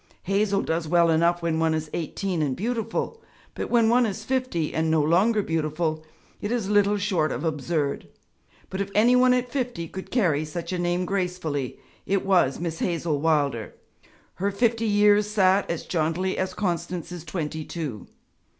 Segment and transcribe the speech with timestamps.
[0.23, 3.21] 'Hazel' does well enough when one is eighteen and beautiful,
[3.53, 6.03] but when one is fifty and no longer beautiful,
[6.41, 8.07] it is little short of absurd.
[8.71, 11.77] But if any one at fifty could carry such a name gracefully,
[12.07, 13.75] it was Miss Hazel Wilder;
[14.37, 18.07] her fifty years sat as jauntily as Constance's twenty two.